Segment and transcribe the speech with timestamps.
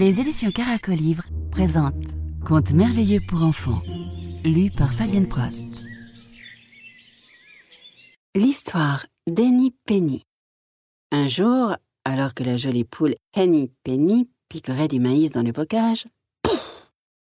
[0.00, 1.94] Les éditions Caracolivre présentent
[2.44, 3.82] Contes merveilleux pour enfants,
[4.44, 5.82] lu par Fabienne Prost.
[8.34, 10.24] L'histoire d'Henny Penny.
[11.12, 16.04] Un jour, alors que la jolie poule Henny Penny picorait du maïs dans le bocage,
[16.42, 16.90] pouf,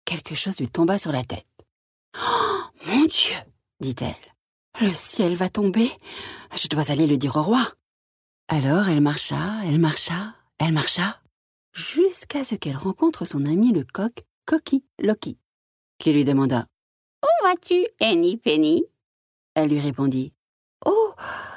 [0.04, 1.46] quelque chose lui tomba sur la tête.
[2.16, 3.34] Oh, mon Dieu,
[3.80, 4.14] dit-elle,
[4.80, 5.90] le ciel va tomber.
[6.54, 7.66] Je dois aller le dire au roi.
[8.54, 11.22] Alors elle marcha, elle marcha, elle marcha,
[11.72, 14.12] jusqu'à ce qu'elle rencontre son ami le coq,
[14.44, 15.38] Cocky Loki,
[15.96, 16.66] qui lui demanda
[17.24, 18.84] Où vas-tu, Henny Penny?
[19.54, 20.34] Elle lui répondit
[20.84, 21.14] Oh,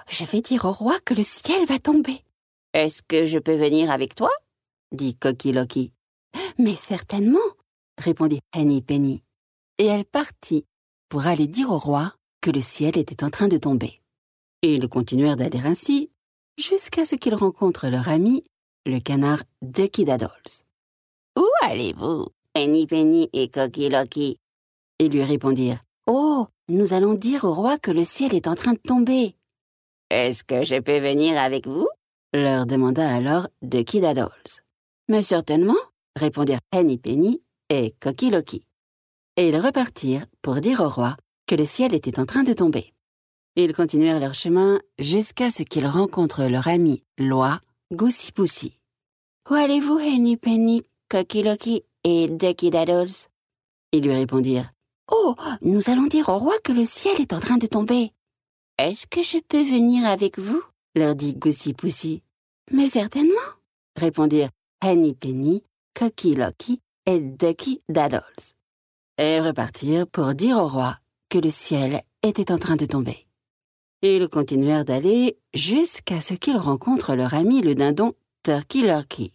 [0.08, 2.24] je vais dire au roi que le ciel va tomber.
[2.74, 4.32] Est-ce que je peux venir avec toi?
[4.94, 5.92] dit Cocky Loki.
[6.58, 7.40] Mais certainement,
[7.98, 9.22] répondit Henny Penny.
[9.80, 10.66] Et elle partit
[11.10, 14.02] pour aller dire au roi que le ciel était en train de tomber.
[14.62, 16.10] Et ils continuèrent d'aller ainsi
[16.58, 18.44] jusqu'à ce qu'ils rencontrent leur ami,
[18.86, 20.64] le canard Ducky Daddles.
[21.38, 24.38] Où allez-vous, Henny Penny et Cocky Loki
[25.00, 28.74] Ils lui répondirent Oh, nous allons dire au roi que le ciel est en train
[28.74, 29.36] de tomber.
[30.10, 31.88] Est-ce que je peux venir avec vous?
[32.34, 34.62] leur demanda alors Ducky Daddles.
[35.08, 35.78] Mais certainement,
[36.16, 38.64] répondirent Henny Penny et Cocky Loki.
[39.38, 41.16] Et ils repartirent pour dire au roi
[41.48, 42.94] que le ciel était en train de tomber.
[43.58, 47.60] Ils continuèrent leur chemin jusqu'à ce qu'ils rencontrent leur ami Loi,
[47.94, 48.80] Goosey Poussy.
[49.50, 53.30] Où allez-vous, Henny Penny, Cocky Loki et Ducky Daddles?
[53.94, 54.70] Ils lui répondirent
[55.10, 58.12] Oh, nous allons dire au roi que le ciel est en train de tomber.
[58.78, 60.62] Est-ce que je peux venir avec vous?
[60.94, 62.24] leur dit Goosey Poussy.
[62.72, 63.34] Mais certainement,
[63.96, 64.50] répondirent
[64.84, 68.54] Henny Penny, Cocky Loki et Ducky Daddles.
[69.18, 70.98] Et ils repartirent pour dire au roi
[71.30, 73.25] que le ciel était en train de tomber.
[74.02, 79.32] Ils continuèrent d'aller jusqu'à ce qu'ils rencontrent leur ami le dindon Turkey Lurkey.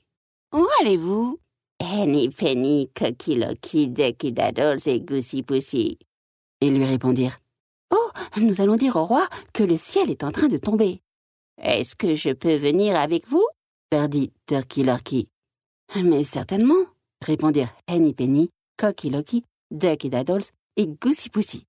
[0.55, 1.39] Où allez-vous?
[1.81, 3.41] Henny Penny, Cocky
[3.89, 5.99] Ducky Daddles et Goosey Poussy.
[6.61, 7.37] Ils lui répondirent
[7.93, 11.01] Oh, nous allons dire au roi que le ciel est en train de tomber.
[11.61, 13.47] Est-ce que je peux venir avec vous?
[13.93, 15.27] leur dit Turkey Lurkey.
[15.97, 16.87] Mais certainement,
[17.25, 19.11] répondirent Henny Penny, Cocky
[19.71, 21.67] Ducky Daddles et Goosey Poussy.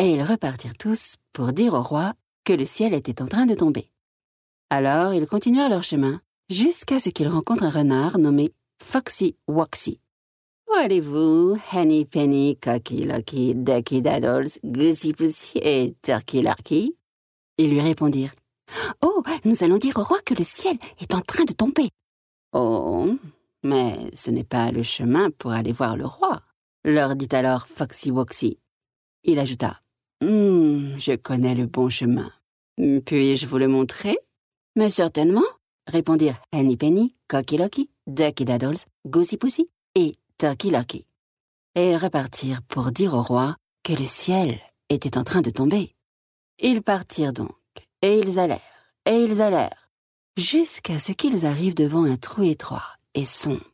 [0.00, 2.14] Et ils repartirent tous pour dire au roi
[2.46, 3.90] que le ciel était en train de tomber.
[4.70, 8.50] Alors ils continuèrent leur chemin jusqu'à ce qu'ils rencontrent un renard nommé
[8.82, 10.00] Foxy Woxy.
[10.70, 16.96] Où allez-vous, Henny Penny, Cocky Loki, Ducky Daddles, Goosey Poussy et Turkey Lurkey
[17.58, 18.32] Ils lui répondirent
[19.02, 21.90] Oh, nous allons dire au roi que le ciel est en train de tomber.
[22.54, 23.18] Oh,
[23.62, 26.40] mais ce n'est pas le chemin pour aller voir le roi,
[26.86, 28.56] leur dit alors Foxy Woxy.
[29.24, 29.78] Il ajouta
[30.22, 32.30] Hum, je connais le bon chemin.
[32.76, 34.18] Puis-je vous le montrer?
[34.76, 35.44] Mais certainement,
[35.86, 41.06] répondirent Henny Penny, Cocky Loki, Ducky Daddles, Goosey Poussy et Turkey Lurkey.
[41.74, 44.60] Et ils repartirent pour dire au roi que le ciel
[44.90, 45.94] était en train de tomber.
[46.58, 47.54] Ils partirent donc,
[48.02, 48.60] et ils allèrent,
[49.06, 49.90] et ils allèrent,
[50.36, 53.64] jusqu'à ce qu'ils arrivent devant un trou étroit et sombre.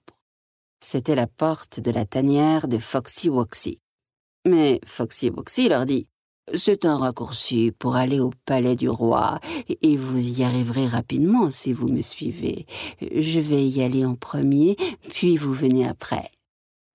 [0.81, 3.81] C'était la porte de la tanière de Foxy Woxy.
[4.47, 6.06] Mais Foxy Woxy leur dit
[6.55, 11.73] C'est un raccourci pour aller au palais du roi, et vous y arriverez rapidement si
[11.73, 12.67] vous me suivez.
[13.01, 14.77] Je vais y aller en premier,
[15.09, 16.31] puis vous venez après.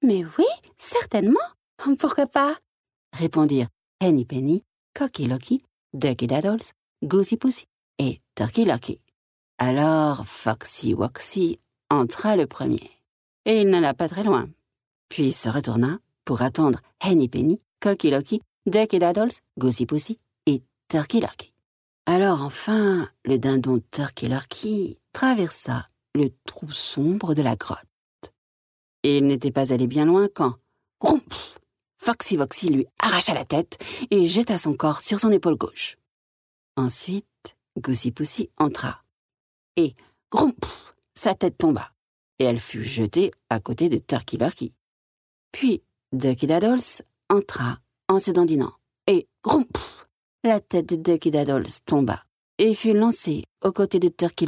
[0.02, 0.46] Mais oui,
[0.78, 1.40] certainement.
[2.00, 2.56] Pourquoi pas?
[3.14, 3.68] Répondirent
[4.00, 4.64] Henny Penny,
[4.98, 5.62] Cocky Loki,
[5.94, 6.72] Ducky Daddles,
[7.04, 7.66] Goosey Poussy
[8.00, 9.00] et Turkey Lurkey.
[9.58, 11.60] Alors Foxy Woxy
[11.90, 12.90] entra le premier.
[13.46, 14.48] Et il n'alla pas très loin.
[15.10, 18.12] Puis se retourna pour attendre Henny Penny, Cocky
[18.66, 21.52] Loki, Ducky Daddles, Goosey Poussy et Turkey Lurkey.
[22.06, 27.80] Alors enfin, le dindon Turkey Lurkey traversa le trou sombre de la grotte.
[29.04, 30.56] Et il n'était pas allé bien loin quand,
[31.00, 31.60] grompf,
[31.98, 33.78] Foxy Woxy lui arracha la tête
[34.12, 35.98] et jeta son corps sur son épaule gauche.
[36.76, 39.02] Ensuite, Goosey Poussy entra.
[39.76, 39.94] Et,
[40.32, 41.92] grompf, sa tête tomba,
[42.40, 44.74] et elle fut jetée à côté de Turkey Lurkey.
[45.52, 45.82] Puis,
[46.12, 47.80] Ducky Daddles entra
[48.12, 48.74] en se dandinant,
[49.08, 50.08] et, grompf,
[50.44, 52.24] la tête de Ducky Daddles tomba,
[52.58, 54.46] et fut lancée aux côtés de Turkey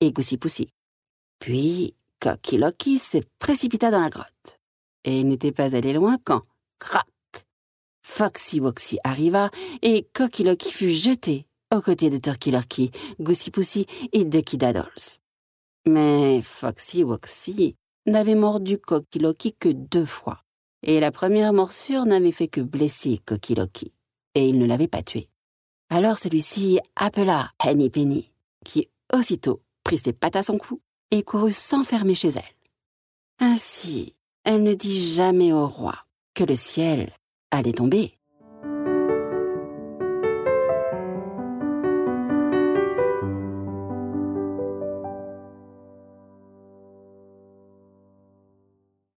[0.00, 0.68] et Goosey Poussy.
[1.38, 4.60] Puis, Cocky Loki se précipita dans la grotte.
[5.04, 6.42] Et il n'était pas allé loin quand,
[6.78, 7.06] crac,
[8.02, 9.50] Foxy Woxy arriva
[9.82, 15.18] et Cocky Loki fut jeté aux côtés de Turkey Lurkey, Goosey Poussy et Ducky Daddles.
[15.86, 17.76] Mais Foxy Woxy
[18.06, 20.43] n'avait mordu Cocky Loki que deux fois,
[20.84, 23.92] et la première morsure n'avait fait que blesser Cocky Loki,
[24.34, 25.28] et il ne l'avait pas tué.
[25.90, 28.30] Alors celui-ci appela Henny Penny,
[28.64, 32.42] qui aussitôt prit ses pattes à son cou et courut s'enfermer chez elle.
[33.38, 34.14] Ainsi,
[34.44, 35.94] elle ne dit jamais au roi
[36.34, 37.12] que le ciel
[37.50, 38.18] allait tomber.